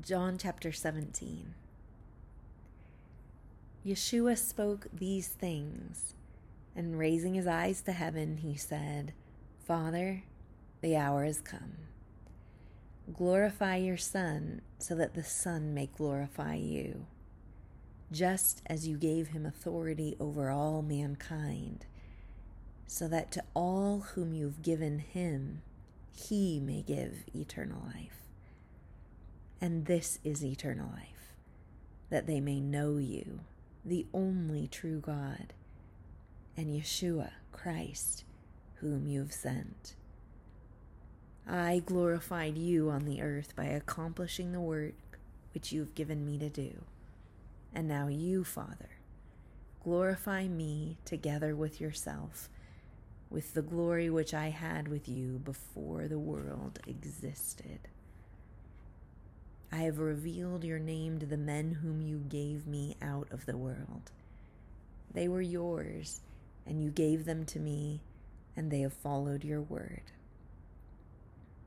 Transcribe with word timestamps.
John 0.00 0.38
chapter 0.38 0.72
17. 0.72 1.54
Yeshua 3.86 4.36
spoke 4.36 4.88
these 4.92 5.28
things, 5.28 6.14
and 6.74 6.98
raising 6.98 7.34
his 7.34 7.46
eyes 7.46 7.80
to 7.82 7.92
heaven, 7.92 8.38
he 8.38 8.56
said, 8.56 9.12
Father, 9.64 10.24
the 10.80 10.96
hour 10.96 11.24
is 11.24 11.40
come. 11.40 11.76
Glorify 13.12 13.76
your 13.76 13.96
Son, 13.96 14.62
so 14.78 14.96
that 14.96 15.14
the 15.14 15.22
Son 15.22 15.72
may 15.72 15.86
glorify 15.96 16.56
you, 16.56 17.06
just 18.10 18.62
as 18.66 18.88
you 18.88 18.96
gave 18.96 19.28
him 19.28 19.46
authority 19.46 20.16
over 20.18 20.50
all 20.50 20.82
mankind, 20.82 21.86
so 22.88 23.06
that 23.06 23.30
to 23.30 23.44
all 23.54 24.00
whom 24.00 24.34
you've 24.34 24.60
given 24.60 24.98
him, 24.98 25.62
he 26.12 26.58
may 26.58 26.82
give 26.82 27.24
eternal 27.32 27.80
life. 27.94 28.23
And 29.64 29.86
this 29.86 30.18
is 30.22 30.44
eternal 30.44 30.90
life, 30.92 31.32
that 32.10 32.26
they 32.26 32.38
may 32.38 32.60
know 32.60 32.98
you, 32.98 33.40
the 33.82 34.04
only 34.12 34.68
true 34.68 35.00
God, 35.00 35.54
and 36.54 36.66
Yeshua, 36.66 37.30
Christ, 37.50 38.24
whom 38.82 39.06
you 39.06 39.20
have 39.20 39.32
sent. 39.32 39.94
I 41.48 41.82
glorified 41.86 42.58
you 42.58 42.90
on 42.90 43.06
the 43.06 43.22
earth 43.22 43.56
by 43.56 43.64
accomplishing 43.64 44.52
the 44.52 44.60
work 44.60 45.18
which 45.54 45.72
you 45.72 45.80
have 45.80 45.94
given 45.94 46.26
me 46.26 46.36
to 46.40 46.50
do. 46.50 46.82
And 47.74 47.88
now 47.88 48.08
you, 48.08 48.44
Father, 48.44 48.98
glorify 49.82 50.46
me 50.46 50.98
together 51.06 51.56
with 51.56 51.80
yourself, 51.80 52.50
with 53.30 53.54
the 53.54 53.62
glory 53.62 54.10
which 54.10 54.34
I 54.34 54.50
had 54.50 54.88
with 54.88 55.08
you 55.08 55.40
before 55.42 56.06
the 56.06 56.18
world 56.18 56.80
existed. 56.86 57.88
I 59.74 59.78
have 59.78 59.98
revealed 59.98 60.62
your 60.62 60.78
name 60.78 61.18
to 61.18 61.26
the 61.26 61.36
men 61.36 61.72
whom 61.72 62.00
you 62.00 62.18
gave 62.28 62.64
me 62.64 62.96
out 63.02 63.26
of 63.32 63.44
the 63.44 63.56
world. 63.56 64.12
They 65.12 65.26
were 65.26 65.42
yours, 65.42 66.20
and 66.64 66.80
you 66.80 66.90
gave 66.90 67.24
them 67.24 67.44
to 67.46 67.58
me, 67.58 68.00
and 68.56 68.70
they 68.70 68.82
have 68.82 68.92
followed 68.92 69.42
your 69.42 69.62
word. 69.62 70.12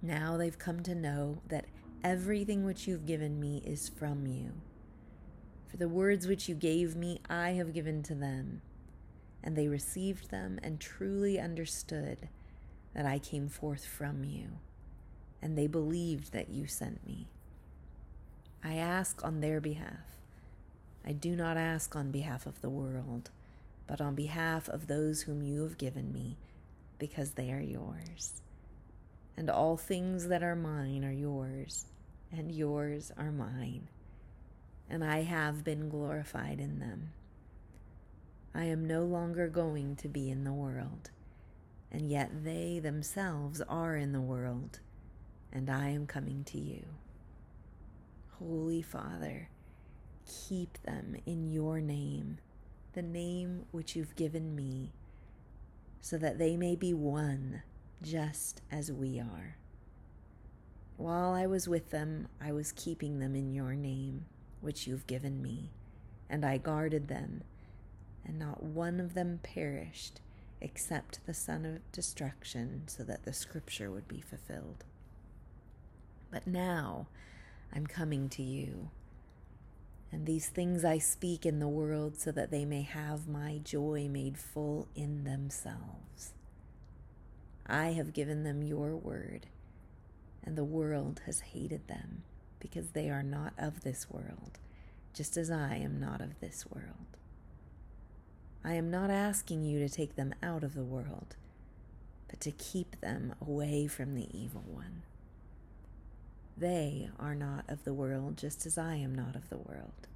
Now 0.00 0.38
they've 0.38 0.58
come 0.58 0.82
to 0.84 0.94
know 0.94 1.42
that 1.48 1.66
everything 2.02 2.64
which 2.64 2.86
you've 2.86 3.04
given 3.04 3.38
me 3.38 3.62
is 3.66 3.90
from 3.90 4.26
you. 4.26 4.52
For 5.68 5.76
the 5.76 5.86
words 5.86 6.26
which 6.26 6.48
you 6.48 6.54
gave 6.54 6.96
me, 6.96 7.20
I 7.28 7.50
have 7.50 7.74
given 7.74 8.02
to 8.04 8.14
them, 8.14 8.62
and 9.44 9.54
they 9.54 9.68
received 9.68 10.30
them 10.30 10.58
and 10.62 10.80
truly 10.80 11.38
understood 11.38 12.30
that 12.94 13.04
I 13.04 13.18
came 13.18 13.50
forth 13.50 13.84
from 13.84 14.24
you, 14.24 14.52
and 15.42 15.58
they 15.58 15.66
believed 15.66 16.32
that 16.32 16.48
you 16.48 16.66
sent 16.66 17.06
me. 17.06 17.28
I 18.62 18.74
ask 18.74 19.24
on 19.24 19.40
their 19.40 19.60
behalf. 19.60 20.18
I 21.04 21.12
do 21.12 21.34
not 21.34 21.56
ask 21.56 21.96
on 21.96 22.10
behalf 22.10 22.44
of 22.44 22.60
the 22.60 22.68
world, 22.68 23.30
but 23.86 24.02
on 24.02 24.14
behalf 24.14 24.68
of 24.68 24.86
those 24.86 25.22
whom 25.22 25.42
you 25.42 25.62
have 25.62 25.78
given 25.78 26.12
me, 26.12 26.36
because 26.98 27.32
they 27.32 27.50
are 27.52 27.60
yours. 27.60 28.42
And 29.34 29.48
all 29.48 29.78
things 29.78 30.28
that 30.28 30.42
are 30.42 30.54
mine 30.56 31.04
are 31.04 31.12
yours, 31.12 31.86
and 32.30 32.52
yours 32.52 33.10
are 33.16 33.32
mine, 33.32 33.88
and 34.90 35.02
I 35.02 35.22
have 35.22 35.64
been 35.64 35.88
glorified 35.88 36.60
in 36.60 36.80
them. 36.80 37.12
I 38.54 38.64
am 38.64 38.84
no 38.84 39.04
longer 39.04 39.48
going 39.48 39.96
to 39.96 40.08
be 40.08 40.30
in 40.30 40.44
the 40.44 40.52
world, 40.52 41.10
and 41.90 42.10
yet 42.10 42.44
they 42.44 42.78
themselves 42.78 43.62
are 43.62 43.96
in 43.96 44.12
the 44.12 44.20
world, 44.20 44.80
and 45.50 45.70
I 45.70 45.88
am 45.88 46.06
coming 46.06 46.44
to 46.44 46.58
you. 46.58 46.84
Holy 48.40 48.80
Father, 48.80 49.50
keep 50.26 50.82
them 50.82 51.14
in 51.26 51.50
your 51.50 51.78
name, 51.82 52.38
the 52.94 53.02
name 53.02 53.66
which 53.70 53.94
you've 53.94 54.16
given 54.16 54.54
me, 54.56 54.92
so 56.00 56.16
that 56.16 56.38
they 56.38 56.56
may 56.56 56.74
be 56.74 56.94
one 56.94 57.62
just 58.00 58.62
as 58.72 58.90
we 58.90 59.20
are. 59.20 59.56
While 60.96 61.34
I 61.34 61.46
was 61.46 61.68
with 61.68 61.90
them, 61.90 62.28
I 62.40 62.52
was 62.52 62.72
keeping 62.72 63.18
them 63.18 63.34
in 63.34 63.52
your 63.52 63.74
name, 63.74 64.24
which 64.62 64.86
you've 64.86 65.06
given 65.06 65.42
me, 65.42 65.70
and 66.30 66.42
I 66.42 66.56
guarded 66.56 67.08
them, 67.08 67.42
and 68.24 68.38
not 68.38 68.62
one 68.62 69.00
of 69.00 69.12
them 69.12 69.40
perished 69.42 70.22
except 70.62 71.26
the 71.26 71.34
son 71.34 71.66
of 71.66 71.92
destruction, 71.92 72.84
so 72.86 73.02
that 73.02 73.24
the 73.24 73.34
scripture 73.34 73.90
would 73.90 74.08
be 74.08 74.22
fulfilled. 74.22 74.84
But 76.30 76.46
now, 76.46 77.08
I'm 77.74 77.86
coming 77.86 78.28
to 78.30 78.42
you. 78.42 78.90
And 80.12 80.26
these 80.26 80.48
things 80.48 80.84
I 80.84 80.98
speak 80.98 81.46
in 81.46 81.60
the 81.60 81.68
world 81.68 82.18
so 82.18 82.32
that 82.32 82.50
they 82.50 82.64
may 82.64 82.82
have 82.82 83.28
my 83.28 83.60
joy 83.62 84.08
made 84.10 84.36
full 84.38 84.88
in 84.96 85.24
themselves. 85.24 86.34
I 87.66 87.92
have 87.92 88.12
given 88.12 88.42
them 88.42 88.64
your 88.64 88.96
word, 88.96 89.46
and 90.44 90.56
the 90.56 90.64
world 90.64 91.20
has 91.26 91.40
hated 91.40 91.86
them 91.86 92.22
because 92.58 92.90
they 92.90 93.08
are 93.08 93.22
not 93.22 93.52
of 93.56 93.82
this 93.82 94.10
world, 94.10 94.58
just 95.14 95.36
as 95.36 95.50
I 95.50 95.76
am 95.76 96.00
not 96.00 96.20
of 96.20 96.40
this 96.40 96.66
world. 96.68 97.16
I 98.64 98.74
am 98.74 98.90
not 98.90 99.10
asking 99.10 99.62
you 99.62 99.78
to 99.78 99.88
take 99.88 100.16
them 100.16 100.34
out 100.42 100.64
of 100.64 100.74
the 100.74 100.82
world, 100.82 101.36
but 102.28 102.40
to 102.40 102.50
keep 102.50 103.00
them 103.00 103.34
away 103.40 103.86
from 103.86 104.14
the 104.14 104.28
evil 104.36 104.64
one. 104.66 105.02
They 106.60 107.08
are 107.18 107.34
not 107.34 107.64
of 107.68 107.84
the 107.84 107.94
world, 107.94 108.36
just 108.36 108.66
as 108.66 108.76
I 108.76 108.96
am 108.96 109.14
not 109.14 109.34
of 109.34 109.48
the 109.48 109.56
world. 109.56 110.06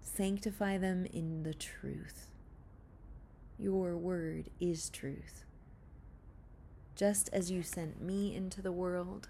Sanctify 0.00 0.78
them 0.78 1.04
in 1.04 1.42
the 1.42 1.52
truth. 1.52 2.28
Your 3.58 3.96
word 3.96 4.50
is 4.60 4.88
truth. 4.88 5.44
Just 6.94 7.28
as 7.32 7.50
you 7.50 7.64
sent 7.64 8.00
me 8.00 8.36
into 8.36 8.62
the 8.62 8.70
world, 8.70 9.28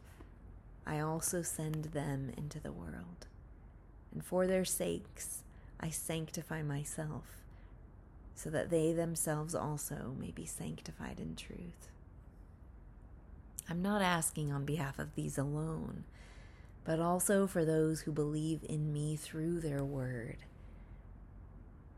I 0.87 1.01
also 1.01 1.41
send 1.41 1.87
them 1.87 2.31
into 2.37 2.61
the 2.61 2.73
world. 2.73 3.27
And 4.13 4.23
for 4.23 4.47
their 4.47 4.67
sakes, 4.67 5.45
I 5.81 5.89
sanctify 5.89 6.63
myself, 6.63 7.25
so 8.35 8.51
that 8.51 8.69
they 8.69 8.93
themselves 8.93 9.55
also 9.55 10.15
may 10.21 10.31
be 10.31 10.45
sanctified 10.45 11.21
in 11.21 11.37
truth. 11.37 11.89
I'm 13.69 13.83
not 13.83 14.01
asking 14.01 14.53
on 14.53 14.65
behalf 14.65 14.99
of 14.99 15.15
these 15.15 15.37
alone, 15.37 16.05
but 16.85 17.01
also 17.01 17.47
for 17.47 17.65
those 17.65 18.03
who 18.03 18.13
believe 18.13 18.61
in 18.69 18.93
me 18.93 19.17
through 19.17 19.61
their 19.61 19.83
word, 19.83 20.37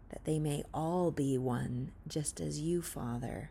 that 0.08 0.24
they 0.24 0.38
may 0.38 0.64
all 0.72 1.10
be 1.10 1.36
one, 1.36 1.92
just 2.06 2.40
as 2.40 2.60
you, 2.60 2.80
Father, 2.80 3.50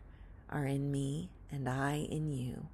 are 0.50 0.66
in 0.66 0.90
me 0.90 1.30
and 1.50 1.68
I 1.68 2.06
in 2.10 2.32
you, 2.32 2.66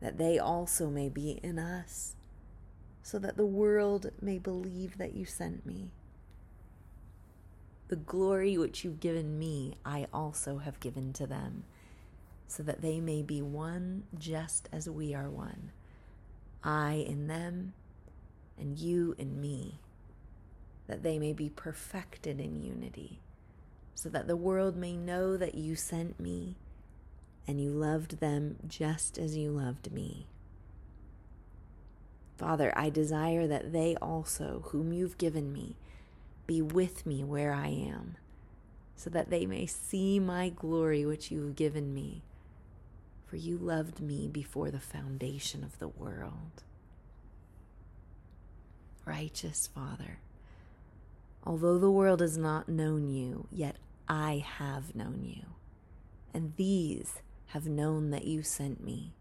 that 0.00 0.18
they 0.18 0.38
also 0.38 0.90
may 0.90 1.08
be 1.08 1.38
in 1.44 1.60
us, 1.60 2.16
so 3.04 3.20
that 3.20 3.36
the 3.36 3.46
world 3.46 4.10
may 4.20 4.38
believe 4.38 4.98
that 4.98 5.14
you 5.14 5.24
sent 5.24 5.64
me. 5.64 5.90
The 7.86 7.96
glory 7.96 8.58
which 8.58 8.84
you've 8.84 9.00
given 9.00 9.38
me, 9.38 9.76
I 9.84 10.06
also 10.12 10.58
have 10.58 10.80
given 10.80 11.12
to 11.14 11.26
them 11.26 11.64
so 12.46 12.62
that 12.62 12.82
they 12.82 13.00
may 13.00 13.22
be 13.22 13.40
one 13.40 14.04
just 14.18 14.68
as 14.72 14.88
we 14.88 15.14
are 15.14 15.30
one. 15.30 15.72
I 16.62 17.04
in 17.08 17.26
them, 17.26 17.72
and 18.58 18.78
you 18.78 19.14
in 19.18 19.40
me, 19.40 19.80
that 20.86 21.02
they 21.02 21.18
may 21.18 21.32
be 21.32 21.48
perfected 21.48 22.40
in 22.40 22.62
unity, 22.62 23.20
so 23.94 24.08
that 24.10 24.26
the 24.26 24.36
world 24.36 24.76
may 24.76 24.96
know 24.96 25.36
that 25.36 25.54
you 25.54 25.74
sent 25.74 26.20
me 26.20 26.56
and 27.46 27.60
you 27.60 27.70
loved 27.70 28.20
them 28.20 28.56
just 28.68 29.18
as 29.18 29.36
you 29.36 29.50
loved 29.50 29.90
me. 29.92 30.26
Father, 32.36 32.72
I 32.76 32.90
desire 32.90 33.46
that 33.46 33.72
they 33.72 33.96
also, 33.96 34.64
whom 34.66 34.92
you've 34.92 35.18
given 35.18 35.52
me, 35.52 35.76
be 36.46 36.62
with 36.62 37.06
me 37.06 37.24
where 37.24 37.52
I 37.52 37.68
am, 37.68 38.16
so 38.96 39.10
that 39.10 39.30
they 39.30 39.46
may 39.46 39.66
see 39.66 40.18
my 40.18 40.48
glory 40.48 41.04
which 41.04 41.30
you've 41.30 41.56
given 41.56 41.94
me 41.94 42.22
for 43.32 43.38
you 43.38 43.56
loved 43.56 43.98
me 43.98 44.28
before 44.28 44.70
the 44.70 44.78
foundation 44.78 45.64
of 45.64 45.78
the 45.78 45.88
world. 45.88 46.64
Righteous 49.06 49.70
Father, 49.74 50.18
although 51.42 51.78
the 51.78 51.90
world 51.90 52.20
has 52.20 52.36
not 52.36 52.68
known 52.68 53.08
you, 53.08 53.46
yet 53.50 53.76
I 54.06 54.44
have 54.58 54.94
known 54.94 55.22
you, 55.24 55.44
and 56.34 56.52
these 56.56 57.22
have 57.46 57.66
known 57.66 58.10
that 58.10 58.26
you 58.26 58.42
sent 58.42 58.84
me, 58.84 59.14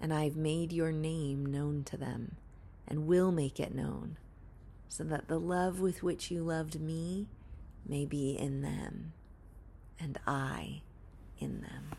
and 0.00 0.14
I 0.14 0.22
have 0.22 0.36
made 0.36 0.72
your 0.72 0.92
name 0.92 1.44
known 1.44 1.82
to 1.86 1.96
them, 1.96 2.36
and 2.86 3.08
will 3.08 3.32
make 3.32 3.58
it 3.58 3.74
known, 3.74 4.16
so 4.88 5.02
that 5.02 5.26
the 5.26 5.40
love 5.40 5.80
with 5.80 6.04
which 6.04 6.30
you 6.30 6.44
loved 6.44 6.80
me 6.80 7.26
may 7.84 8.04
be 8.04 8.38
in 8.38 8.62
them, 8.62 9.12
and 9.98 10.20
I 10.24 10.82
in 11.40 11.62
them. 11.62 11.96